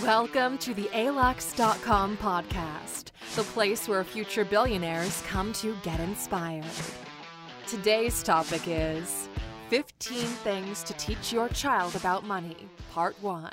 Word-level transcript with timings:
Welcome 0.00 0.56
to 0.58 0.72
the 0.72 0.88
ALUX.com 0.94 2.16
podcast, 2.16 3.10
the 3.36 3.42
place 3.42 3.86
where 3.86 4.02
future 4.02 4.44
billionaires 4.44 5.22
come 5.28 5.52
to 5.54 5.76
get 5.82 6.00
inspired. 6.00 6.64
Today's 7.68 8.22
topic 8.22 8.62
is 8.66 9.28
15 9.68 10.24
Things 10.24 10.82
to 10.84 10.94
Teach 10.94 11.32
Your 11.32 11.48
Child 11.50 11.94
About 11.94 12.24
Money, 12.24 12.56
Part 12.90 13.22
1. 13.22 13.50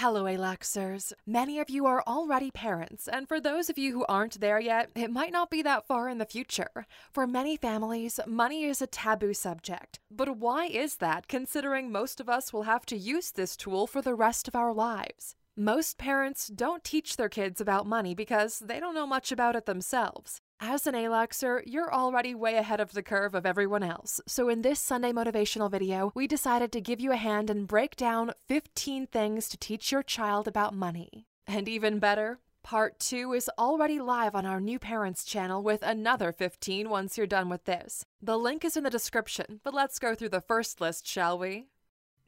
Hello, 0.00 0.24
Aluxers. 0.24 1.14
Many 1.26 1.58
of 1.58 1.70
you 1.70 1.86
are 1.86 2.02
already 2.06 2.50
parents, 2.50 3.08
and 3.08 3.26
for 3.26 3.40
those 3.40 3.70
of 3.70 3.78
you 3.78 3.94
who 3.94 4.04
aren't 4.10 4.42
there 4.42 4.60
yet, 4.60 4.90
it 4.94 5.10
might 5.10 5.32
not 5.32 5.48
be 5.48 5.62
that 5.62 5.86
far 5.86 6.10
in 6.10 6.18
the 6.18 6.26
future. 6.26 6.84
For 7.14 7.26
many 7.26 7.56
families, 7.56 8.20
money 8.26 8.64
is 8.64 8.82
a 8.82 8.86
taboo 8.86 9.32
subject. 9.32 9.98
But 10.10 10.36
why 10.36 10.66
is 10.66 10.96
that, 10.96 11.28
considering 11.28 11.90
most 11.90 12.20
of 12.20 12.28
us 12.28 12.52
will 12.52 12.64
have 12.64 12.84
to 12.86 12.96
use 12.98 13.30
this 13.30 13.56
tool 13.56 13.86
for 13.86 14.02
the 14.02 14.14
rest 14.14 14.46
of 14.46 14.54
our 14.54 14.74
lives? 14.74 15.34
Most 15.58 15.96
parents 15.96 16.48
don't 16.48 16.84
teach 16.84 17.16
their 17.16 17.30
kids 17.30 17.62
about 17.62 17.86
money 17.86 18.14
because 18.14 18.58
they 18.58 18.78
don't 18.78 18.94
know 18.94 19.06
much 19.06 19.32
about 19.32 19.56
it 19.56 19.64
themselves. 19.64 20.42
As 20.60 20.86
an 20.86 20.94
Aluxer, 20.94 21.62
you're 21.64 21.92
already 21.92 22.34
way 22.34 22.56
ahead 22.56 22.78
of 22.78 22.92
the 22.92 23.02
curve 23.02 23.34
of 23.34 23.46
everyone 23.46 23.82
else. 23.82 24.20
So, 24.26 24.50
in 24.50 24.60
this 24.60 24.80
Sunday 24.80 25.12
motivational 25.12 25.70
video, 25.70 26.12
we 26.14 26.26
decided 26.26 26.72
to 26.72 26.82
give 26.82 27.00
you 27.00 27.10
a 27.10 27.16
hand 27.16 27.48
and 27.48 27.66
break 27.66 27.96
down 27.96 28.32
15 28.48 29.06
things 29.06 29.48
to 29.48 29.56
teach 29.56 29.90
your 29.90 30.02
child 30.02 30.46
about 30.46 30.74
money. 30.74 31.26
And 31.46 31.70
even 31.70 32.00
better, 32.00 32.38
part 32.62 33.00
2 33.00 33.32
is 33.32 33.50
already 33.58 33.98
live 33.98 34.34
on 34.34 34.44
our 34.44 34.60
new 34.60 34.78
parents 34.78 35.24
channel 35.24 35.62
with 35.62 35.82
another 35.82 36.32
15 36.32 36.90
once 36.90 37.16
you're 37.16 37.26
done 37.26 37.48
with 37.48 37.64
this. 37.64 38.04
The 38.20 38.38
link 38.38 38.62
is 38.62 38.76
in 38.76 38.84
the 38.84 38.90
description, 38.90 39.60
but 39.64 39.72
let's 39.72 39.98
go 39.98 40.14
through 40.14 40.30
the 40.30 40.42
first 40.42 40.82
list, 40.82 41.06
shall 41.06 41.38
we? 41.38 41.68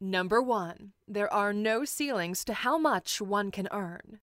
Number 0.00 0.40
1. 0.40 0.92
There 1.08 1.32
are 1.32 1.52
no 1.52 1.84
ceilings 1.84 2.44
to 2.44 2.54
how 2.54 2.78
much 2.78 3.20
one 3.20 3.50
can 3.50 3.66
earn. 3.72 4.20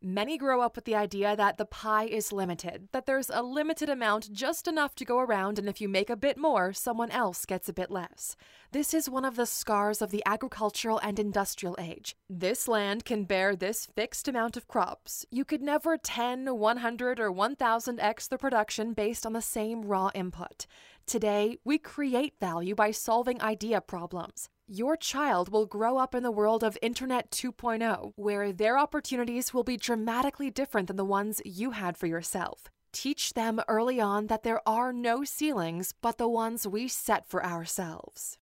Many 0.00 0.38
grow 0.38 0.60
up 0.60 0.76
with 0.76 0.84
the 0.84 0.94
idea 0.94 1.34
that 1.34 1.58
the 1.58 1.64
pie 1.64 2.04
is 2.04 2.32
limited, 2.32 2.90
that 2.92 3.06
there's 3.06 3.28
a 3.28 3.42
limited 3.42 3.88
amount 3.88 4.32
just 4.32 4.68
enough 4.68 4.94
to 4.94 5.04
go 5.04 5.18
around, 5.18 5.58
and 5.58 5.68
if 5.68 5.80
you 5.80 5.88
make 5.88 6.10
a 6.10 6.16
bit 6.16 6.38
more, 6.38 6.72
someone 6.72 7.10
else 7.10 7.44
gets 7.44 7.68
a 7.68 7.72
bit 7.72 7.90
less. 7.90 8.36
This 8.70 8.94
is 8.94 9.10
one 9.10 9.24
of 9.24 9.34
the 9.34 9.46
scars 9.46 10.00
of 10.00 10.12
the 10.12 10.22
agricultural 10.26 11.00
and 11.02 11.18
industrial 11.18 11.74
age. 11.80 12.14
This 12.30 12.68
land 12.68 13.04
can 13.04 13.24
bear 13.24 13.56
this 13.56 13.84
fixed 13.84 14.28
amount 14.28 14.56
of 14.56 14.68
crops. 14.68 15.26
You 15.32 15.44
could 15.44 15.62
never 15.62 15.98
10, 15.98 16.56
100, 16.56 17.18
or 17.18 17.32
1000x 17.32 18.28
the 18.28 18.38
production 18.38 18.92
based 18.92 19.26
on 19.26 19.32
the 19.32 19.42
same 19.42 19.82
raw 19.82 20.10
input. 20.14 20.68
Today, 21.04 21.58
we 21.64 21.78
create 21.78 22.34
value 22.38 22.76
by 22.76 22.92
solving 22.92 23.42
idea 23.42 23.80
problems. 23.80 24.50
Your 24.68 24.96
child 24.96 25.50
will 25.50 25.64
grow 25.64 25.96
up 25.96 26.12
in 26.12 26.24
the 26.24 26.30
world 26.32 26.64
of 26.64 26.76
Internet 26.82 27.30
2.0, 27.30 28.14
where 28.16 28.52
their 28.52 28.76
opportunities 28.76 29.54
will 29.54 29.62
be 29.62 29.76
dramatically 29.76 30.50
different 30.50 30.88
than 30.88 30.96
the 30.96 31.04
ones 31.04 31.40
you 31.44 31.70
had 31.70 31.96
for 31.96 32.08
yourself. 32.08 32.64
Teach 32.90 33.34
them 33.34 33.60
early 33.68 34.00
on 34.00 34.26
that 34.26 34.42
there 34.42 34.68
are 34.68 34.92
no 34.92 35.22
ceilings 35.22 35.94
but 36.02 36.18
the 36.18 36.28
ones 36.28 36.66
we 36.66 36.88
set 36.88 37.28
for 37.28 37.46
ourselves. 37.46 38.38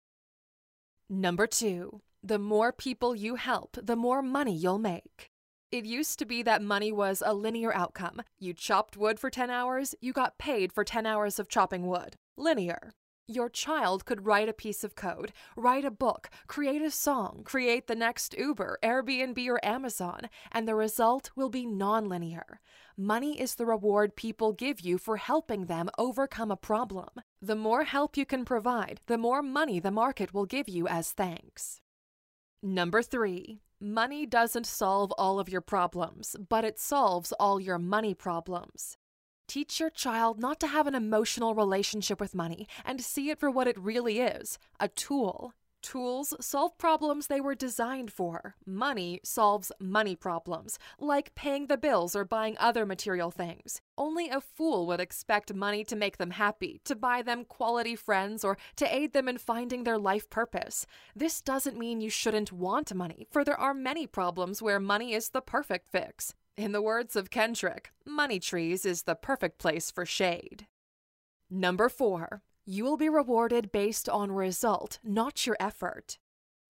Number 1.08 1.46
two, 1.46 2.00
the 2.20 2.38
more 2.40 2.72
people 2.72 3.14
you 3.14 3.36
help, 3.36 3.76
the 3.80 3.94
more 3.94 4.20
money 4.20 4.56
you'll 4.56 4.80
make. 4.80 5.30
It 5.70 5.84
used 5.84 6.18
to 6.18 6.26
be 6.26 6.42
that 6.42 6.62
money 6.62 6.90
was 6.90 7.22
a 7.24 7.32
linear 7.32 7.72
outcome. 7.72 8.22
You 8.40 8.54
chopped 8.54 8.96
wood 8.96 9.20
for 9.20 9.30
10 9.30 9.50
hours, 9.50 9.94
you 10.00 10.12
got 10.12 10.36
paid 10.36 10.72
for 10.72 10.82
10 10.82 11.06
hours 11.06 11.38
of 11.38 11.48
chopping 11.48 11.86
wood. 11.86 12.16
Linear. 12.36 12.90
Your 13.30 13.50
child 13.50 14.06
could 14.06 14.24
write 14.24 14.48
a 14.48 14.54
piece 14.54 14.82
of 14.82 14.94
code, 14.94 15.34
write 15.54 15.84
a 15.84 15.90
book, 15.90 16.30
create 16.46 16.80
a 16.80 16.90
song, 16.90 17.42
create 17.44 17.86
the 17.86 17.94
next 17.94 18.34
Uber, 18.38 18.78
Airbnb, 18.82 19.46
or 19.48 19.62
Amazon, 19.62 20.30
and 20.50 20.66
the 20.66 20.74
result 20.74 21.30
will 21.36 21.50
be 21.50 21.66
nonlinear. 21.66 22.60
Money 22.96 23.38
is 23.38 23.54
the 23.56 23.66
reward 23.66 24.16
people 24.16 24.52
give 24.52 24.80
you 24.80 24.96
for 24.96 25.18
helping 25.18 25.66
them 25.66 25.90
overcome 25.98 26.50
a 26.50 26.56
problem. 26.56 27.10
The 27.42 27.54
more 27.54 27.84
help 27.84 28.16
you 28.16 28.24
can 28.24 28.46
provide, 28.46 29.02
the 29.06 29.18
more 29.18 29.42
money 29.42 29.78
the 29.78 29.90
market 29.90 30.32
will 30.32 30.46
give 30.46 30.68
you 30.68 30.88
as 30.88 31.12
thanks. 31.12 31.82
Number 32.62 33.02
three, 33.02 33.60
money 33.78 34.26
doesn't 34.26 34.66
solve 34.66 35.12
all 35.18 35.38
of 35.38 35.48
your 35.48 35.60
problems, 35.60 36.34
but 36.48 36.64
it 36.64 36.78
solves 36.78 37.32
all 37.32 37.60
your 37.60 37.78
money 37.78 38.14
problems. 38.14 38.96
Teach 39.48 39.80
your 39.80 39.88
child 39.88 40.38
not 40.38 40.60
to 40.60 40.66
have 40.66 40.86
an 40.86 40.94
emotional 40.94 41.54
relationship 41.54 42.20
with 42.20 42.34
money 42.34 42.68
and 42.84 43.00
see 43.00 43.30
it 43.30 43.40
for 43.40 43.50
what 43.50 43.66
it 43.66 43.78
really 43.78 44.20
is 44.20 44.58
a 44.78 44.88
tool. 44.88 45.54
Tools 45.80 46.34
solve 46.38 46.76
problems 46.76 47.28
they 47.28 47.40
were 47.40 47.54
designed 47.54 48.12
for. 48.12 48.56
Money 48.66 49.20
solves 49.24 49.72
money 49.80 50.14
problems, 50.14 50.78
like 50.98 51.34
paying 51.34 51.68
the 51.68 51.78
bills 51.78 52.14
or 52.14 52.26
buying 52.26 52.56
other 52.58 52.84
material 52.84 53.30
things. 53.30 53.80
Only 53.96 54.28
a 54.28 54.42
fool 54.42 54.86
would 54.86 55.00
expect 55.00 55.54
money 55.54 55.82
to 55.84 55.96
make 55.96 56.18
them 56.18 56.32
happy, 56.32 56.82
to 56.84 56.94
buy 56.94 57.22
them 57.22 57.46
quality 57.46 57.96
friends, 57.96 58.44
or 58.44 58.58
to 58.76 58.94
aid 58.94 59.14
them 59.14 59.28
in 59.28 59.38
finding 59.38 59.84
their 59.84 59.98
life 59.98 60.28
purpose. 60.28 60.84
This 61.16 61.40
doesn't 61.40 61.78
mean 61.78 62.02
you 62.02 62.10
shouldn't 62.10 62.52
want 62.52 62.92
money, 62.92 63.26
for 63.30 63.44
there 63.44 63.58
are 63.58 63.72
many 63.72 64.06
problems 64.06 64.60
where 64.60 64.80
money 64.80 65.14
is 65.14 65.30
the 65.30 65.40
perfect 65.40 65.88
fix. 65.88 66.34
In 66.58 66.72
the 66.72 66.82
words 66.82 67.14
of 67.14 67.30
Kendrick, 67.30 67.92
Money 68.04 68.40
Trees 68.40 68.84
is 68.84 69.04
the 69.04 69.14
perfect 69.14 69.58
place 69.58 69.92
for 69.92 70.04
shade. 70.04 70.66
Number 71.48 71.88
four, 71.88 72.42
you 72.66 72.82
will 72.82 72.96
be 72.96 73.08
rewarded 73.08 73.70
based 73.70 74.08
on 74.08 74.32
result, 74.32 74.98
not 75.04 75.46
your 75.46 75.56
effort. 75.60 76.18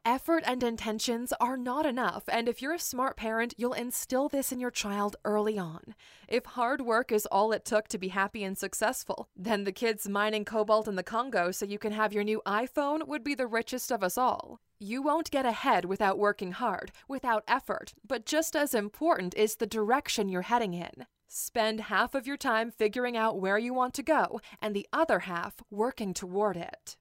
Effort 0.04 0.42
and 0.47 0.62
intentions 0.62 1.32
are 1.41 1.56
not 1.56 1.84
enough, 1.84 2.25
and 2.28 2.48
if 2.48 2.62
you're 2.62 2.72
a 2.72 2.78
smart 2.78 3.16
parent, 3.16 3.53
you'll 3.59 3.72
instill 3.72 4.28
this 4.28 4.50
in 4.53 4.60
your 4.60 4.70
child 4.70 5.16
early 5.25 5.59
on. 5.59 5.94
If 6.28 6.47
hard 6.47 6.81
work 6.81 7.12
is 7.12 7.26
all 7.26 7.53
it 7.53 7.64
took 7.64 7.88
to 7.88 7.98
be 7.98 8.09
happy 8.09 8.42
and 8.42 8.56
successful, 8.56 9.28
then 9.36 9.64
the 9.64 9.72
kids 9.72 10.09
mining 10.09 10.44
cobalt 10.44 10.88
in 10.88 10.97
the 10.97 11.03
Congo 11.03 11.50
so 11.50 11.66
you 11.66 11.78
can 11.78 11.92
have 11.92 12.12
your 12.12 12.25
new 12.25 12.41
iPhone 12.47 13.06
would 13.06 13.22
be 13.22 13.34
the 13.34 13.47
richest 13.47 13.91
of 13.91 14.03
us 14.03 14.16
all. 14.16 14.60
You 14.81 15.03
won't 15.03 15.31
get 15.31 15.44
ahead 15.44 15.84
without 15.84 16.19
working 16.19 16.53
hard, 16.53 16.92
without 17.09 17.44
effort, 17.47 17.92
but 18.06 18.25
just 18.25 18.54
as 18.56 18.75
important 18.75 19.34
is 19.36 19.56
the 19.56 19.66
direction 19.66 20.28
you're 20.28 20.42
heading 20.42 20.72
in. 20.72 21.06
Spend 21.26 21.80
half 21.82 22.15
of 22.15 22.26
your 22.26 22.38
time 22.38 22.70
figuring 22.70 23.16
out 23.16 23.41
where 23.41 23.59
you 23.59 23.75
want 23.75 23.92
to 23.94 24.03
go, 24.03 24.41
and 24.62 24.75
the 24.75 24.88
other 24.92 25.20
half 25.20 25.56
working 25.70 26.15
toward 26.15 26.56
it. 26.56 26.97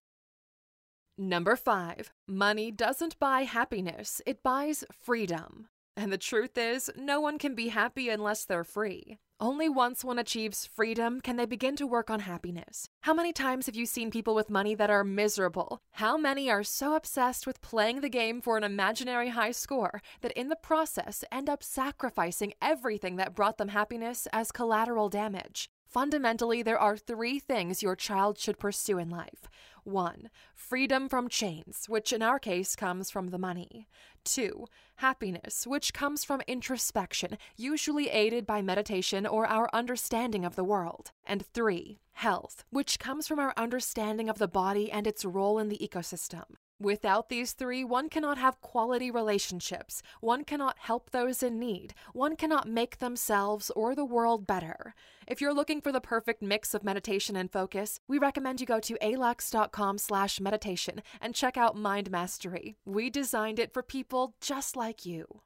Number 1.20 1.56
five, 1.56 2.12
money 2.28 2.70
doesn't 2.70 3.18
buy 3.18 3.42
happiness, 3.42 4.22
it 4.28 4.44
buys 4.44 4.84
freedom. 4.92 5.68
And 5.96 6.14
the 6.14 6.18
truth 6.20 6.60
is, 6.60 6.92
no 6.96 7.20
one 7.20 7.40
can 7.40 7.56
be 7.56 7.70
happy 7.70 8.08
unless 8.08 8.46
they're 8.46 8.64
free. 8.64 9.18
Only 9.40 9.68
once 9.68 10.04
one 10.04 10.20
achieves 10.20 10.68
freedom 10.68 11.20
can 11.20 11.36
they 11.36 11.48
begin 11.48 11.76
to 11.78 11.88
work 11.88 12.12
on 12.12 12.20
happiness. 12.20 12.88
How 13.02 13.16
many 13.16 13.34
times 13.34 13.66
have 13.66 13.76
you 13.76 13.88
seen 13.88 14.12
people 14.12 14.36
with 14.36 14.52
money 14.52 14.76
that 14.76 14.92
are 14.92 15.04
miserable? 15.04 15.82
How 15.94 16.18
many 16.18 16.52
are 16.52 16.64
so 16.64 16.96
obsessed 16.96 17.48
with 17.48 17.62
playing 17.62 18.02
the 18.02 18.10
game 18.10 18.40
for 18.40 18.56
an 18.58 18.64
imaginary 18.64 19.30
high 19.30 19.52
score 19.52 20.04
that 20.22 20.34
in 20.34 20.50
the 20.50 20.56
process 20.56 21.24
end 21.32 21.50
up 21.50 21.64
sacrificing 21.64 22.54
everything 22.62 23.16
that 23.16 23.34
brought 23.34 23.58
them 23.58 23.70
happiness 23.70 24.28
as 24.32 24.52
collateral 24.52 25.10
damage? 25.10 25.72
Fundamentally, 25.88 26.62
there 26.62 26.80
are 26.80 26.98
three 26.98 27.40
things 27.40 27.82
your 27.82 27.96
child 27.96 28.38
should 28.38 28.60
pursue 28.60 28.98
in 28.98 29.10
life. 29.10 29.48
1. 29.88 30.30
Freedom 30.54 31.10
from 31.10 31.30
chains, 31.30 31.86
which 31.88 32.12
in 32.14 32.22
our 32.22 32.40
case 32.40 32.76
comes 32.76 33.10
from 33.10 33.30
the 33.30 33.38
money. 33.38 33.88
2. 34.26 34.66
Happiness, 34.98 35.66
which 35.66 35.94
comes 35.94 36.24
from 36.24 36.42
introspection, 36.48 37.38
usually 37.56 38.10
aided 38.10 38.46
by 38.46 38.62
meditation 38.62 39.26
or 39.26 39.48
our 39.48 39.70
understanding 39.74 40.44
of 40.46 40.56
the 40.56 40.64
world. 40.64 41.12
And 41.26 41.46
3. 41.46 42.00
Health, 42.14 42.66
which 42.70 43.00
comes 43.00 43.28
from 43.28 43.40
our 43.40 43.54
understanding 43.56 44.30
of 44.30 44.38
the 44.38 44.48
body 44.48 44.92
and 44.92 45.08
its 45.08 45.24
role 45.24 45.60
in 45.60 45.70
the 45.70 45.78
ecosystem. 45.78 46.44
Without 46.80 47.30
these 47.30 47.54
three, 47.54 47.84
one 47.84 48.08
cannot 48.08 48.38
have 48.38 48.62
quality 48.62 49.10
relationships, 49.10 50.04
one 50.22 50.44
cannot 50.44 50.78
help 50.78 51.10
those 51.10 51.42
in 51.42 51.58
need, 51.58 51.96
one 52.14 52.36
cannot 52.36 52.68
make 52.68 53.00
themselves 53.00 53.72
or 53.72 53.96
the 53.96 54.06
world 54.06 54.46
better. 54.46 54.94
If 55.28 55.42
you're 55.42 55.56
looking 55.56 55.82
for 55.82 55.92
the 55.92 56.00
perfect 56.00 56.44
mix 56.44 56.76
of 56.76 56.84
meditation 56.84 57.36
and 57.36 57.52
focus, 57.52 58.00
we 58.08 58.20
recommend 58.20 58.62
you 58.62 58.68
go 58.68 58.80
to 58.80 58.98
alux.com 59.02 59.98
slash 59.98 60.40
meditation 60.40 61.02
and 61.20 61.34
check 61.34 61.58
out 61.58 61.76
Mind 61.76 62.12
Mastery. 62.12 62.76
We 62.86 63.10
designed 63.10 63.58
it 63.58 63.74
for 63.74 63.82
people 63.82 64.36
just 64.40 64.76
like 64.76 65.04
you. 65.04 65.42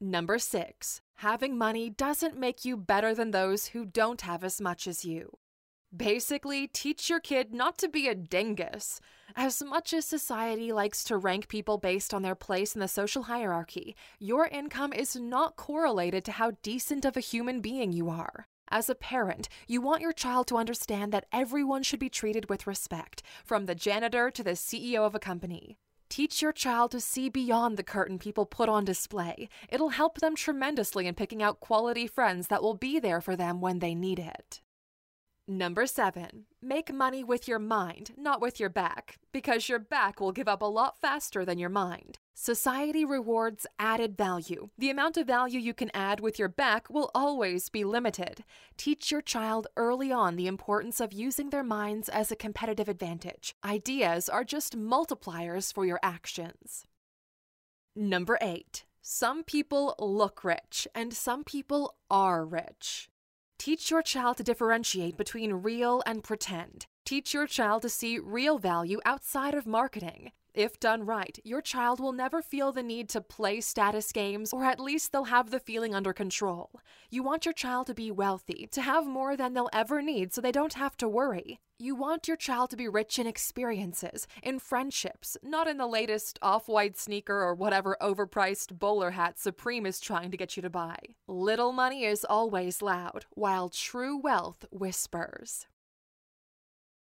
Number 0.00 0.38
six, 0.38 1.00
having 1.16 1.58
money 1.58 1.90
doesn't 1.90 2.38
make 2.38 2.64
you 2.64 2.76
better 2.76 3.12
than 3.12 3.32
those 3.32 3.68
who 3.68 3.84
don't 3.84 4.20
have 4.20 4.44
as 4.44 4.60
much 4.60 4.86
as 4.86 5.04
you. 5.04 5.38
Basically, 5.96 6.66
teach 6.66 7.08
your 7.08 7.20
kid 7.20 7.54
not 7.54 7.78
to 7.78 7.88
be 7.88 8.06
a 8.06 8.14
dingus. 8.14 9.00
As 9.34 9.62
much 9.62 9.94
as 9.94 10.04
society 10.04 10.72
likes 10.72 11.02
to 11.04 11.16
rank 11.16 11.48
people 11.48 11.78
based 11.78 12.12
on 12.12 12.22
their 12.22 12.34
place 12.34 12.74
in 12.74 12.80
the 12.80 12.88
social 12.88 13.24
hierarchy, 13.24 13.96
your 14.18 14.46
income 14.48 14.92
is 14.92 15.16
not 15.16 15.56
correlated 15.56 16.24
to 16.24 16.32
how 16.32 16.52
decent 16.62 17.04
of 17.04 17.16
a 17.16 17.20
human 17.20 17.60
being 17.60 17.92
you 17.92 18.10
are. 18.10 18.46
As 18.68 18.90
a 18.90 18.94
parent, 18.94 19.48
you 19.68 19.80
want 19.80 20.02
your 20.02 20.12
child 20.12 20.48
to 20.48 20.56
understand 20.56 21.12
that 21.12 21.26
everyone 21.32 21.82
should 21.82 22.00
be 22.00 22.10
treated 22.10 22.50
with 22.50 22.66
respect, 22.66 23.22
from 23.44 23.66
the 23.66 23.74
janitor 23.74 24.30
to 24.30 24.42
the 24.42 24.50
CEO 24.50 25.06
of 25.06 25.14
a 25.14 25.20
company. 25.20 25.78
Teach 26.08 26.42
your 26.42 26.52
child 26.52 26.90
to 26.90 27.00
see 27.00 27.28
beyond 27.28 27.76
the 27.76 27.82
curtain 27.82 28.18
people 28.18 28.44
put 28.44 28.68
on 28.68 28.84
display. 28.84 29.48
It'll 29.68 29.90
help 29.90 30.18
them 30.18 30.36
tremendously 30.36 31.06
in 31.06 31.14
picking 31.14 31.42
out 31.42 31.60
quality 31.60 32.06
friends 32.06 32.48
that 32.48 32.62
will 32.62 32.74
be 32.74 32.98
there 32.98 33.20
for 33.20 33.36
them 33.36 33.60
when 33.60 33.78
they 33.78 33.94
need 33.94 34.18
it. 34.18 34.60
Number 35.48 35.86
seven, 35.86 36.46
make 36.60 36.92
money 36.92 37.22
with 37.22 37.46
your 37.46 37.60
mind, 37.60 38.10
not 38.16 38.40
with 38.40 38.58
your 38.58 38.68
back, 38.68 39.18
because 39.32 39.68
your 39.68 39.78
back 39.78 40.18
will 40.18 40.32
give 40.32 40.48
up 40.48 40.60
a 40.60 40.64
lot 40.64 40.98
faster 41.00 41.44
than 41.44 41.56
your 41.56 41.68
mind. 41.68 42.18
Society 42.34 43.04
rewards 43.04 43.64
added 43.78 44.16
value. 44.16 44.70
The 44.76 44.90
amount 44.90 45.16
of 45.16 45.28
value 45.28 45.60
you 45.60 45.72
can 45.72 45.92
add 45.94 46.18
with 46.18 46.36
your 46.36 46.48
back 46.48 46.90
will 46.90 47.12
always 47.14 47.68
be 47.68 47.84
limited. 47.84 48.42
Teach 48.76 49.12
your 49.12 49.22
child 49.22 49.68
early 49.76 50.10
on 50.10 50.34
the 50.34 50.48
importance 50.48 50.98
of 50.98 51.12
using 51.12 51.50
their 51.50 51.62
minds 51.62 52.08
as 52.08 52.32
a 52.32 52.36
competitive 52.36 52.88
advantage. 52.88 53.54
Ideas 53.64 54.28
are 54.28 54.42
just 54.42 54.76
multipliers 54.76 55.72
for 55.72 55.86
your 55.86 56.00
actions. 56.02 56.86
Number 57.94 58.36
eight, 58.42 58.84
some 59.00 59.44
people 59.44 59.94
look 60.00 60.42
rich 60.42 60.88
and 60.92 61.14
some 61.14 61.44
people 61.44 61.94
are 62.10 62.44
rich. 62.44 63.10
Teach 63.58 63.90
your 63.90 64.02
child 64.02 64.36
to 64.36 64.42
differentiate 64.42 65.16
between 65.16 65.54
real 65.54 66.02
and 66.06 66.22
pretend. 66.22 66.86
Teach 67.04 67.32
your 67.32 67.46
child 67.46 67.82
to 67.82 67.88
see 67.88 68.18
real 68.18 68.58
value 68.58 69.00
outside 69.04 69.54
of 69.54 69.66
marketing. 69.66 70.32
If 70.56 70.80
done 70.80 71.04
right, 71.04 71.38
your 71.44 71.60
child 71.60 72.00
will 72.00 72.12
never 72.12 72.40
feel 72.40 72.72
the 72.72 72.82
need 72.82 73.10
to 73.10 73.20
play 73.20 73.60
status 73.60 74.10
games, 74.10 74.54
or 74.54 74.64
at 74.64 74.80
least 74.80 75.12
they'll 75.12 75.24
have 75.24 75.50
the 75.50 75.60
feeling 75.60 75.94
under 75.94 76.14
control. 76.14 76.70
You 77.10 77.22
want 77.22 77.44
your 77.44 77.52
child 77.52 77.88
to 77.88 77.94
be 77.94 78.10
wealthy, 78.10 78.66
to 78.72 78.80
have 78.80 79.06
more 79.06 79.36
than 79.36 79.52
they'll 79.52 79.68
ever 79.70 80.00
need 80.00 80.32
so 80.32 80.40
they 80.40 80.52
don't 80.52 80.72
have 80.72 80.96
to 80.96 81.10
worry. 81.10 81.60
You 81.78 81.94
want 81.94 82.26
your 82.26 82.38
child 82.38 82.70
to 82.70 82.76
be 82.76 82.88
rich 82.88 83.18
in 83.18 83.26
experiences, 83.26 84.26
in 84.42 84.58
friendships, 84.58 85.36
not 85.42 85.68
in 85.68 85.76
the 85.76 85.86
latest 85.86 86.38
off 86.40 86.68
white 86.68 86.96
sneaker 86.96 87.38
or 87.38 87.54
whatever 87.54 87.98
overpriced 88.00 88.78
bowler 88.78 89.10
hat 89.10 89.38
Supreme 89.38 89.84
is 89.84 90.00
trying 90.00 90.30
to 90.30 90.38
get 90.38 90.56
you 90.56 90.62
to 90.62 90.70
buy. 90.70 90.96
Little 91.28 91.72
money 91.72 92.06
is 92.06 92.24
always 92.24 92.80
loud, 92.80 93.26
while 93.34 93.68
true 93.68 94.16
wealth 94.16 94.64
whispers. 94.70 95.66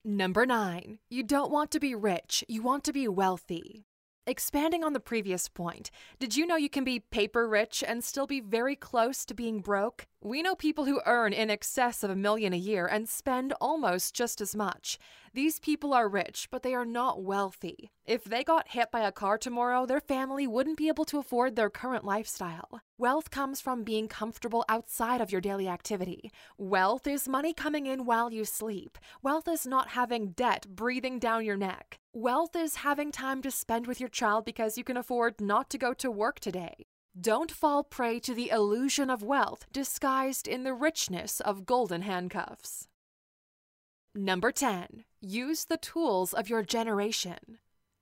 Number 0.07 0.45
nine, 0.45 0.99
you 1.09 1.23
don't 1.23 1.49
want 1.49 1.71
to 1.71 1.79
be 1.79 1.95
rich, 1.95 2.43
you 2.47 2.61
want 2.61 2.83
to 2.83 2.93
be 2.93 3.07
wealthy. 3.07 3.87
Expanding 4.27 4.83
on 4.83 4.93
the 4.93 4.99
previous 4.99 5.49
point, 5.49 5.89
did 6.19 6.37
you 6.37 6.45
know 6.45 6.55
you 6.55 6.69
can 6.69 6.83
be 6.83 6.99
paper 6.99 7.47
rich 7.47 7.83
and 7.87 8.03
still 8.03 8.27
be 8.27 8.39
very 8.39 8.75
close 8.75 9.25
to 9.25 9.33
being 9.33 9.61
broke? 9.61 10.05
We 10.21 10.43
know 10.43 10.53
people 10.53 10.85
who 10.85 11.01
earn 11.07 11.33
in 11.33 11.49
excess 11.49 12.03
of 12.03 12.11
a 12.11 12.15
million 12.15 12.53
a 12.53 12.55
year 12.55 12.85
and 12.85 13.09
spend 13.09 13.53
almost 13.59 14.13
just 14.13 14.41
as 14.41 14.55
much. 14.55 14.99
These 15.35 15.59
people 15.59 15.93
are 15.93 16.07
rich, 16.07 16.47
but 16.49 16.63
they 16.63 16.73
are 16.73 16.85
not 16.85 17.21
wealthy. 17.21 17.91
If 18.05 18.23
they 18.23 18.41
got 18.41 18.69
hit 18.69 18.89
by 18.89 19.01
a 19.01 19.11
car 19.11 19.37
tomorrow, 19.37 19.85
their 19.85 19.99
family 19.99 20.47
wouldn't 20.47 20.77
be 20.77 20.87
able 20.87 21.03
to 21.03 21.17
afford 21.17 21.57
their 21.57 21.69
current 21.69 22.05
lifestyle. 22.05 22.79
Wealth 22.97 23.31
comes 23.31 23.59
from 23.59 23.83
being 23.83 24.07
comfortable 24.07 24.63
outside 24.69 25.19
of 25.19 25.33
your 25.33 25.41
daily 25.41 25.67
activity. 25.67 26.31
Wealth 26.57 27.05
is 27.05 27.27
money 27.27 27.53
coming 27.53 27.85
in 27.85 28.05
while 28.05 28.31
you 28.31 28.45
sleep. 28.45 28.97
Wealth 29.21 29.49
is 29.49 29.67
not 29.67 29.89
having 29.89 30.29
debt 30.29 30.67
breathing 30.69 31.19
down 31.19 31.43
your 31.43 31.57
neck. 31.57 31.99
Wealth 32.13 32.55
is 32.55 32.75
having 32.75 33.11
time 33.11 33.41
to 33.41 33.51
spend 33.51 33.87
with 33.87 33.99
your 33.99 34.07
child 34.07 34.45
because 34.45 34.77
you 34.77 34.85
can 34.85 34.95
afford 34.95 35.41
not 35.41 35.69
to 35.71 35.77
go 35.77 35.93
to 35.95 36.09
work 36.09 36.39
today. 36.39 36.85
Don't 37.19 37.51
fall 37.51 37.83
prey 37.83 38.19
to 38.19 38.33
the 38.33 38.51
illusion 38.51 39.09
of 39.09 39.21
wealth 39.21 39.65
disguised 39.73 40.47
in 40.47 40.63
the 40.63 40.73
richness 40.73 41.41
of 41.41 41.65
golden 41.65 42.03
handcuffs. 42.03 42.87
Number 44.17 44.49
10. 44.49 45.03
Use 45.19 45.65
the 45.65 45.75
tools 45.75 46.33
of 46.33 46.49
your 46.49 46.63
generation. 46.63 47.59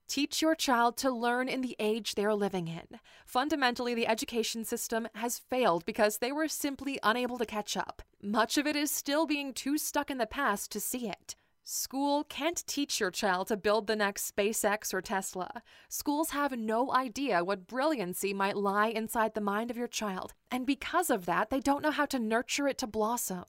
Teach 0.07 0.43
your 0.43 0.53
child 0.53 0.95
to 0.97 1.09
learn 1.09 1.49
in 1.49 1.61
the 1.61 1.75
age 1.79 2.13
they're 2.13 2.35
living 2.35 2.67
in. 2.67 2.99
Fundamentally, 3.25 3.95
the 3.95 4.05
education 4.05 4.63
system 4.63 5.07
has 5.15 5.39
failed 5.39 5.87
because 5.87 6.19
they 6.19 6.31
were 6.31 6.47
simply 6.47 6.99
unable 7.01 7.39
to 7.39 7.47
catch 7.47 7.75
up. 7.75 8.03
Much 8.21 8.59
of 8.59 8.67
it 8.67 8.75
is 8.75 8.91
still 8.91 9.25
being 9.25 9.53
too 9.53 9.79
stuck 9.79 10.11
in 10.11 10.19
the 10.19 10.27
past 10.27 10.71
to 10.71 10.79
see 10.79 11.09
it. 11.09 11.35
School 11.65 12.25
can't 12.25 12.67
teach 12.67 12.99
your 12.99 13.09
child 13.09 13.47
to 13.47 13.55
build 13.55 13.87
the 13.87 13.95
next 13.95 14.35
SpaceX 14.35 14.93
or 14.93 14.99
Tesla. 14.99 15.63
Schools 15.87 16.31
have 16.31 16.51
no 16.51 16.91
idea 16.91 17.41
what 17.41 17.67
brilliancy 17.67 18.33
might 18.33 18.57
lie 18.57 18.87
inside 18.87 19.33
the 19.33 19.39
mind 19.39 19.71
of 19.71 19.77
your 19.77 19.87
child, 19.87 20.33
and 20.51 20.65
because 20.65 21.09
of 21.09 21.25
that, 21.25 21.49
they 21.49 21.61
don't 21.61 21.81
know 21.81 21.91
how 21.91 22.05
to 22.07 22.19
nurture 22.19 22.67
it 22.67 22.77
to 22.79 22.87
blossom. 22.87 23.45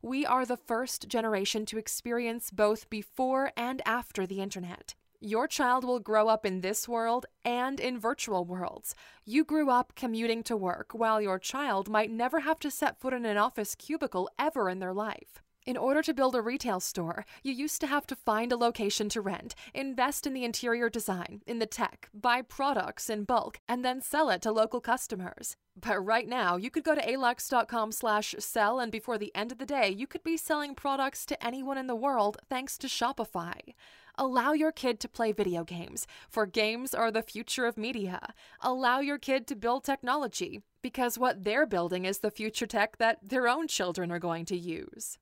We 0.00 0.24
are 0.24 0.46
the 0.46 0.56
first 0.56 1.08
generation 1.08 1.66
to 1.66 1.76
experience 1.76 2.50
both 2.50 2.88
before 2.88 3.52
and 3.54 3.82
after 3.84 4.26
the 4.26 4.40
internet. 4.40 4.94
Your 5.20 5.46
child 5.46 5.84
will 5.84 6.00
grow 6.00 6.28
up 6.28 6.46
in 6.46 6.62
this 6.62 6.88
world 6.88 7.26
and 7.44 7.78
in 7.78 7.98
virtual 7.98 8.46
worlds. 8.46 8.94
You 9.26 9.44
grew 9.44 9.68
up 9.68 9.92
commuting 9.94 10.42
to 10.44 10.56
work, 10.56 10.92
while 10.94 11.20
your 11.20 11.38
child 11.38 11.90
might 11.90 12.10
never 12.10 12.40
have 12.40 12.60
to 12.60 12.70
set 12.70 12.98
foot 12.98 13.12
in 13.12 13.26
an 13.26 13.36
office 13.36 13.74
cubicle 13.74 14.30
ever 14.38 14.70
in 14.70 14.78
their 14.78 14.94
life. 14.94 15.42
In 15.68 15.76
order 15.76 16.00
to 16.00 16.14
build 16.14 16.34
a 16.34 16.40
retail 16.40 16.80
store, 16.80 17.26
you 17.42 17.52
used 17.52 17.82
to 17.82 17.86
have 17.86 18.06
to 18.06 18.16
find 18.16 18.52
a 18.52 18.56
location 18.56 19.10
to 19.10 19.20
rent, 19.20 19.54
invest 19.74 20.26
in 20.26 20.32
the 20.32 20.42
interior 20.42 20.88
design, 20.88 21.42
in 21.46 21.58
the 21.58 21.66
tech, 21.66 22.08
buy 22.14 22.40
products 22.40 23.10
in 23.10 23.24
bulk, 23.24 23.60
and 23.68 23.84
then 23.84 24.00
sell 24.00 24.30
it 24.30 24.40
to 24.40 24.50
local 24.50 24.80
customers. 24.80 25.56
But 25.78 26.00
right 26.00 26.26
now, 26.26 26.56
you 26.56 26.70
could 26.70 26.84
go 26.84 26.94
to 26.94 27.06
alux.com 27.06 27.92
slash 27.92 28.34
sell 28.38 28.80
and 28.80 28.90
before 28.90 29.18
the 29.18 29.30
end 29.34 29.52
of 29.52 29.58
the 29.58 29.66
day, 29.66 29.90
you 29.90 30.06
could 30.06 30.22
be 30.22 30.38
selling 30.38 30.74
products 30.74 31.26
to 31.26 31.46
anyone 31.46 31.76
in 31.76 31.86
the 31.86 31.94
world 31.94 32.38
thanks 32.48 32.78
to 32.78 32.86
Shopify. 32.86 33.74
Allow 34.16 34.54
your 34.54 34.72
kid 34.72 34.98
to 35.00 35.06
play 35.06 35.32
video 35.32 35.64
games, 35.64 36.06
for 36.30 36.46
games 36.46 36.94
are 36.94 37.10
the 37.10 37.20
future 37.20 37.66
of 37.66 37.76
media. 37.76 38.32
Allow 38.62 39.00
your 39.00 39.18
kid 39.18 39.46
to 39.48 39.54
build 39.54 39.84
technology, 39.84 40.62
because 40.80 41.18
what 41.18 41.44
they're 41.44 41.66
building 41.66 42.06
is 42.06 42.20
the 42.20 42.30
future 42.30 42.66
tech 42.66 42.96
that 42.96 43.18
their 43.22 43.46
own 43.46 43.68
children 43.68 44.10
are 44.10 44.18
going 44.18 44.46
to 44.46 44.56
use. 44.56 45.18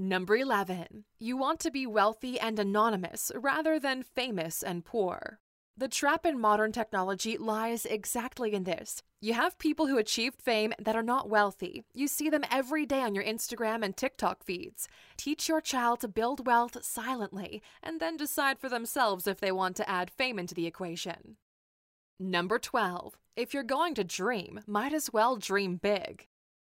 Number 0.00 0.36
11. 0.36 1.06
You 1.18 1.36
want 1.36 1.58
to 1.58 1.72
be 1.72 1.84
wealthy 1.84 2.38
and 2.38 2.56
anonymous 2.60 3.32
rather 3.34 3.80
than 3.80 4.04
famous 4.04 4.62
and 4.62 4.84
poor. 4.84 5.40
The 5.76 5.88
trap 5.88 6.24
in 6.24 6.38
modern 6.38 6.70
technology 6.70 7.36
lies 7.36 7.84
exactly 7.84 8.52
in 8.52 8.62
this. 8.62 9.02
You 9.20 9.34
have 9.34 9.58
people 9.58 9.88
who 9.88 9.98
achieved 9.98 10.40
fame 10.40 10.72
that 10.78 10.94
are 10.94 11.02
not 11.02 11.28
wealthy. 11.28 11.82
You 11.92 12.06
see 12.06 12.30
them 12.30 12.44
every 12.48 12.86
day 12.86 13.02
on 13.02 13.12
your 13.12 13.24
Instagram 13.24 13.84
and 13.84 13.96
TikTok 13.96 14.44
feeds. 14.44 14.86
Teach 15.16 15.48
your 15.48 15.60
child 15.60 15.98
to 16.00 16.08
build 16.08 16.46
wealth 16.46 16.84
silently 16.84 17.60
and 17.82 17.98
then 17.98 18.16
decide 18.16 18.60
for 18.60 18.68
themselves 18.68 19.26
if 19.26 19.40
they 19.40 19.50
want 19.50 19.74
to 19.76 19.90
add 19.90 20.12
fame 20.12 20.38
into 20.38 20.54
the 20.54 20.66
equation. 20.68 21.38
Number 22.20 22.60
12. 22.60 23.18
If 23.34 23.52
you're 23.52 23.64
going 23.64 23.96
to 23.96 24.04
dream, 24.04 24.60
might 24.64 24.92
as 24.92 25.12
well 25.12 25.36
dream 25.36 25.76
big. 25.76 26.28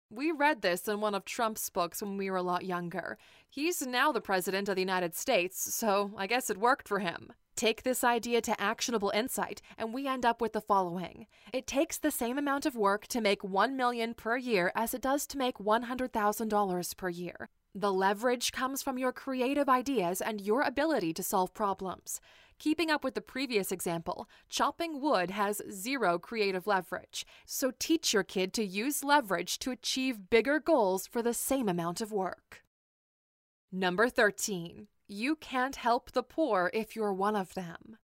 We 0.10 0.32
read 0.32 0.62
this 0.62 0.88
in 0.88 1.02
one 1.02 1.16
of 1.16 1.26
Trump's 1.26 1.70
books 1.70 2.02
when 2.02 2.16
we 2.16 2.32
were 2.32 2.38
a 2.38 2.42
lot 2.42 2.64
younger. 2.64 3.18
He's 3.50 3.86
now 3.86 4.14
the 4.14 4.22
President 4.22 4.70
of 4.70 4.76
the 4.76 4.82
United 4.82 5.14
States, 5.14 5.76
so 5.76 6.12
I 6.16 6.28
guess 6.28 6.50
it 6.50 6.58
worked 6.58 6.88
for 6.88 7.00
him. 7.00 7.34
Take 7.58 7.84
this 7.84 8.06
idea 8.06 8.40
to 8.42 8.62
actionable 8.62 9.12
insight, 9.14 9.62
and 9.78 9.94
we 9.94 10.08
end 10.08 10.26
up 10.26 10.40
with 10.40 10.54
the 10.54 10.62
following. 10.62 11.28
It 11.52 11.68
takes 11.68 11.98
the 11.98 12.12
same 12.12 12.38
amount 12.38 12.66
of 12.66 12.78
work 12.78 13.08
to 13.08 13.20
make 13.20 13.44
1 13.44 13.76
million 13.76 14.14
per 14.14 14.38
year 14.38 14.72
as 14.76 14.94
it 14.94 15.02
does 15.02 15.28
to 15.28 15.38
make 15.38 15.58
$100,000 15.58 16.98
per 16.98 17.10
year. 17.10 17.50
The 17.76 17.92
leverage 17.92 18.54
comes 18.54 18.82
from 18.82 18.98
your 18.98 19.12
creative 19.12 19.68
ideas 19.68 20.22
and 20.22 20.40
your 20.40 20.62
ability 20.62 21.14
to 21.16 21.24
solve 21.24 21.54
problems. 21.54 22.22
Keeping 22.60 22.90
up 22.90 23.04
with 23.04 23.14
the 23.14 23.22
previous 23.22 23.72
example, 23.72 24.28
chopping 24.50 25.00
wood 25.00 25.30
has 25.32 25.62
zero 25.70 26.18
creative 26.18 26.66
leverage. 26.66 27.26
So 27.46 27.72
teach 27.78 28.14
your 28.14 28.24
kid 28.24 28.52
to 28.54 28.66
use 28.66 29.04
leverage 29.04 29.60
to 29.60 29.72
achieve 29.72 30.30
bigger 30.30 30.60
goals 30.60 31.06
for 31.06 31.22
the 31.22 31.34
same 31.34 31.70
amount 31.70 32.02
of 32.02 32.12
work. 32.12 32.64
Number 33.72 34.10
13. 34.10 34.88
You 35.08 35.36
can't 35.36 35.76
help 35.76 36.12
the 36.12 36.24
poor 36.24 36.72
if 36.74 36.96
you're 36.96 37.14
one 37.14 37.36
of 37.36 37.54
them. 37.54 37.98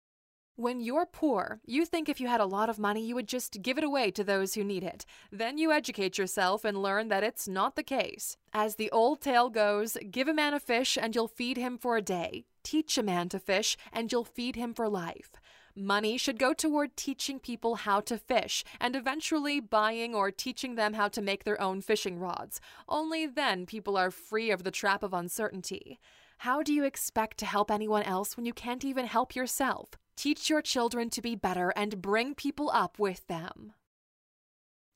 When 0.60 0.82
you're 0.82 1.06
poor, 1.06 1.58
you 1.64 1.86
think 1.86 2.10
if 2.10 2.20
you 2.20 2.28
had 2.28 2.42
a 2.42 2.44
lot 2.44 2.68
of 2.68 2.78
money, 2.78 3.02
you 3.02 3.14
would 3.14 3.26
just 3.26 3.62
give 3.62 3.78
it 3.78 3.82
away 3.82 4.10
to 4.10 4.22
those 4.22 4.52
who 4.52 4.62
need 4.62 4.84
it. 4.84 5.06
Then 5.32 5.56
you 5.56 5.72
educate 5.72 6.18
yourself 6.18 6.66
and 6.66 6.82
learn 6.82 7.08
that 7.08 7.24
it's 7.24 7.48
not 7.48 7.76
the 7.76 7.82
case. 7.82 8.36
As 8.52 8.76
the 8.76 8.90
old 8.90 9.22
tale 9.22 9.48
goes, 9.48 9.96
give 10.10 10.28
a 10.28 10.34
man 10.34 10.52
a 10.52 10.60
fish 10.60 10.98
and 11.00 11.14
you'll 11.14 11.28
feed 11.28 11.56
him 11.56 11.78
for 11.78 11.96
a 11.96 12.02
day. 12.02 12.44
Teach 12.62 12.98
a 12.98 13.02
man 13.02 13.30
to 13.30 13.38
fish 13.38 13.78
and 13.90 14.12
you'll 14.12 14.26
feed 14.26 14.54
him 14.54 14.74
for 14.74 14.86
life. 14.86 15.30
Money 15.74 16.18
should 16.18 16.38
go 16.38 16.52
toward 16.52 16.94
teaching 16.94 17.38
people 17.38 17.76
how 17.76 18.00
to 18.00 18.18
fish 18.18 18.62
and 18.78 18.94
eventually 18.94 19.60
buying 19.60 20.14
or 20.14 20.30
teaching 20.30 20.74
them 20.74 20.92
how 20.92 21.08
to 21.08 21.22
make 21.22 21.44
their 21.44 21.58
own 21.58 21.80
fishing 21.80 22.18
rods. 22.18 22.60
Only 22.86 23.24
then 23.24 23.64
people 23.64 23.96
are 23.96 24.10
free 24.10 24.50
of 24.50 24.64
the 24.64 24.70
trap 24.70 25.02
of 25.02 25.14
uncertainty. 25.14 25.98
How 26.36 26.62
do 26.62 26.74
you 26.74 26.84
expect 26.84 27.38
to 27.38 27.46
help 27.46 27.70
anyone 27.70 28.02
else 28.02 28.36
when 28.36 28.44
you 28.44 28.52
can't 28.52 28.84
even 28.84 29.06
help 29.06 29.34
yourself? 29.34 29.96
Teach 30.20 30.50
your 30.50 30.60
children 30.60 31.08
to 31.08 31.22
be 31.22 31.34
better 31.34 31.72
and 31.74 32.02
bring 32.02 32.34
people 32.34 32.70
up 32.74 32.98
with 32.98 33.26
them. 33.26 33.72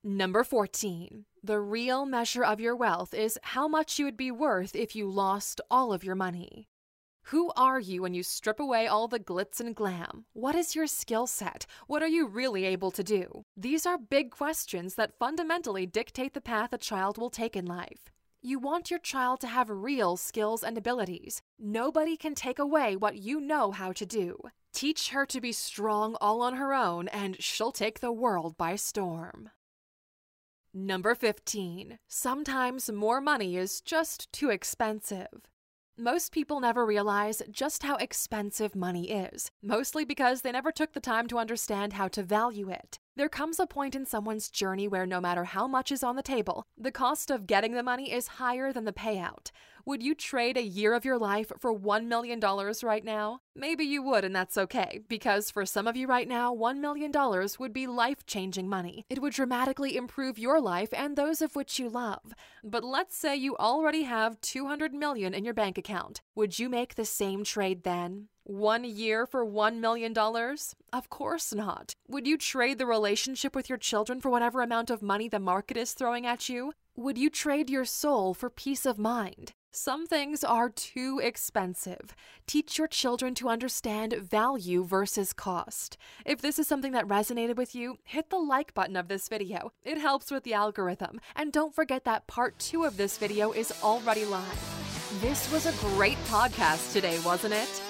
Number 0.04 0.44
14. 0.44 1.24
The 1.42 1.60
real 1.60 2.04
measure 2.04 2.44
of 2.44 2.60
your 2.60 2.76
wealth 2.76 3.14
is 3.14 3.38
how 3.42 3.66
much 3.66 3.98
you 3.98 4.04
would 4.04 4.18
be 4.18 4.30
worth 4.30 4.76
if 4.76 4.94
you 4.94 5.08
lost 5.08 5.62
all 5.70 5.94
of 5.94 6.04
your 6.04 6.14
money. 6.14 6.68
Who 7.28 7.52
are 7.56 7.80
you 7.80 8.02
when 8.02 8.12
you 8.12 8.22
strip 8.22 8.60
away 8.60 8.86
all 8.86 9.08
the 9.08 9.18
glitz 9.18 9.60
and 9.60 9.74
glam? 9.74 10.26
What 10.34 10.54
is 10.54 10.74
your 10.74 10.86
skill 10.86 11.26
set? 11.26 11.64
What 11.86 12.02
are 12.02 12.14
you 12.16 12.26
really 12.26 12.66
able 12.66 12.90
to 12.90 13.02
do? 13.02 13.46
These 13.56 13.86
are 13.86 13.96
big 13.96 14.30
questions 14.30 14.94
that 14.96 15.18
fundamentally 15.18 15.86
dictate 15.86 16.34
the 16.34 16.42
path 16.42 16.74
a 16.74 16.76
child 16.76 17.16
will 17.16 17.30
take 17.30 17.56
in 17.56 17.64
life. 17.64 18.10
You 18.42 18.58
want 18.58 18.90
your 18.90 19.00
child 19.00 19.40
to 19.40 19.46
have 19.46 19.70
real 19.70 20.18
skills 20.18 20.62
and 20.62 20.76
abilities. 20.76 21.40
Nobody 21.58 22.18
can 22.18 22.34
take 22.34 22.58
away 22.58 22.94
what 22.94 23.16
you 23.16 23.40
know 23.40 23.70
how 23.70 23.92
to 23.92 24.04
do. 24.04 24.36
Teach 24.74 25.10
her 25.10 25.24
to 25.26 25.40
be 25.40 25.52
strong 25.52 26.16
all 26.20 26.42
on 26.42 26.56
her 26.56 26.74
own, 26.74 27.06
and 27.08 27.40
she'll 27.42 27.72
take 27.72 28.00
the 28.00 28.12
world 28.12 28.56
by 28.56 28.74
storm. 28.74 29.50
Number 30.74 31.14
15. 31.14 32.00
Sometimes 32.08 32.90
more 32.90 33.20
money 33.20 33.56
is 33.56 33.80
just 33.80 34.32
too 34.32 34.50
expensive. 34.50 35.46
Most 35.96 36.32
people 36.32 36.58
never 36.58 36.84
realize 36.84 37.40
just 37.48 37.84
how 37.84 37.94
expensive 37.94 38.74
money 38.74 39.12
is, 39.12 39.52
mostly 39.62 40.04
because 40.04 40.42
they 40.42 40.50
never 40.50 40.72
took 40.72 40.92
the 40.92 40.98
time 40.98 41.28
to 41.28 41.38
understand 41.38 41.92
how 41.92 42.08
to 42.08 42.24
value 42.24 42.68
it. 42.68 42.98
There 43.16 43.28
comes 43.28 43.60
a 43.60 43.66
point 43.66 43.94
in 43.94 44.06
someone's 44.06 44.50
journey 44.50 44.88
where 44.88 45.06
no 45.06 45.20
matter 45.20 45.44
how 45.44 45.68
much 45.68 45.92
is 45.92 46.02
on 46.02 46.16
the 46.16 46.22
table, 46.22 46.64
the 46.76 46.90
cost 46.90 47.30
of 47.30 47.46
getting 47.46 47.74
the 47.74 47.82
money 47.84 48.12
is 48.12 48.26
higher 48.26 48.72
than 48.72 48.86
the 48.86 48.92
payout. 48.92 49.52
Would 49.86 50.02
you 50.02 50.16
trade 50.16 50.56
a 50.56 50.62
year 50.62 50.94
of 50.94 51.04
your 51.04 51.16
life 51.16 51.52
for 51.60 51.72
$1 51.72 52.06
million 52.06 52.40
right 52.40 53.04
now? 53.04 53.38
Maybe 53.54 53.84
you 53.84 54.02
would, 54.02 54.24
and 54.24 54.34
that's 54.34 54.58
okay, 54.58 55.02
because 55.08 55.48
for 55.48 55.64
some 55.64 55.86
of 55.86 55.94
you 55.94 56.08
right 56.08 56.26
now, 56.26 56.52
$1 56.52 56.78
million 56.78 57.12
would 57.60 57.72
be 57.72 57.86
life 57.86 58.26
changing 58.26 58.68
money. 58.68 59.04
It 59.08 59.22
would 59.22 59.34
dramatically 59.34 59.96
improve 59.96 60.36
your 60.36 60.60
life 60.60 60.88
and 60.92 61.14
those 61.14 61.40
of 61.40 61.54
which 61.54 61.78
you 61.78 61.88
love. 61.88 62.32
But 62.64 62.82
let's 62.82 63.16
say 63.16 63.36
you 63.36 63.56
already 63.58 64.02
have 64.02 64.40
200 64.40 64.92
million 64.92 65.34
in 65.34 65.44
your 65.44 65.54
bank 65.54 65.78
account. 65.78 66.20
Would 66.34 66.58
you 66.58 66.68
make 66.68 66.96
the 66.96 67.04
same 67.04 67.44
trade 67.44 67.84
then? 67.84 68.26
One 68.46 68.84
year 68.84 69.24
for 69.24 69.42
$1 69.42 69.78
million? 69.78 70.14
Of 70.92 71.08
course 71.08 71.54
not. 71.54 71.94
Would 72.08 72.26
you 72.26 72.36
trade 72.36 72.76
the 72.76 72.84
relationship 72.84 73.56
with 73.56 73.70
your 73.70 73.78
children 73.78 74.20
for 74.20 74.28
whatever 74.28 74.60
amount 74.60 74.90
of 74.90 75.00
money 75.00 75.30
the 75.30 75.38
market 75.38 75.78
is 75.78 75.94
throwing 75.94 76.26
at 76.26 76.46
you? 76.50 76.74
Would 76.94 77.16
you 77.16 77.30
trade 77.30 77.70
your 77.70 77.86
soul 77.86 78.34
for 78.34 78.50
peace 78.50 78.84
of 78.84 78.98
mind? 78.98 79.54
Some 79.72 80.06
things 80.06 80.44
are 80.44 80.68
too 80.68 81.22
expensive. 81.22 82.14
Teach 82.46 82.76
your 82.76 82.86
children 82.86 83.34
to 83.36 83.48
understand 83.48 84.12
value 84.12 84.84
versus 84.84 85.32
cost. 85.32 85.96
If 86.26 86.42
this 86.42 86.58
is 86.58 86.68
something 86.68 86.92
that 86.92 87.08
resonated 87.08 87.56
with 87.56 87.74
you, 87.74 87.96
hit 88.04 88.28
the 88.28 88.36
like 88.36 88.74
button 88.74 88.94
of 88.94 89.08
this 89.08 89.26
video. 89.26 89.72
It 89.84 89.96
helps 89.96 90.30
with 90.30 90.44
the 90.44 90.52
algorithm. 90.52 91.18
And 91.34 91.50
don't 91.50 91.74
forget 91.74 92.04
that 92.04 92.26
part 92.26 92.58
two 92.58 92.84
of 92.84 92.98
this 92.98 93.16
video 93.16 93.52
is 93.52 93.72
already 93.82 94.26
live. 94.26 95.20
This 95.22 95.50
was 95.50 95.64
a 95.64 95.86
great 95.94 96.18
podcast 96.26 96.92
today, 96.92 97.18
wasn't 97.24 97.54
it? 97.54 97.80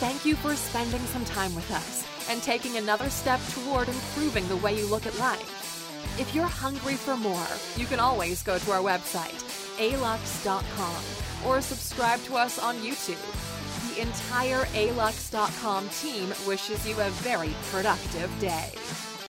Thank 0.00 0.24
you 0.24 0.34
for 0.34 0.56
spending 0.56 1.00
some 1.00 1.26
time 1.26 1.54
with 1.54 1.70
us 1.70 2.06
and 2.30 2.42
taking 2.42 2.78
another 2.78 3.10
step 3.10 3.38
toward 3.50 3.86
improving 3.86 4.48
the 4.48 4.56
way 4.56 4.74
you 4.74 4.86
look 4.86 5.06
at 5.06 5.18
life. 5.18 6.18
If 6.18 6.34
you're 6.34 6.46
hungry 6.46 6.94
for 6.94 7.18
more, 7.18 7.46
you 7.76 7.84
can 7.84 8.00
always 8.00 8.42
go 8.42 8.56
to 8.56 8.70
our 8.72 8.80
website, 8.80 9.44
alux.com 9.76 11.46
or 11.46 11.60
subscribe 11.60 12.22
to 12.24 12.36
us 12.36 12.58
on 12.58 12.76
YouTube. 12.76 13.20
The 13.94 14.00
entire 14.00 14.64
alux.com 14.72 15.88
team 15.90 16.32
wishes 16.48 16.88
you 16.88 16.98
a 16.98 17.10
very 17.10 17.54
productive 17.70 18.30
day. 18.40 18.72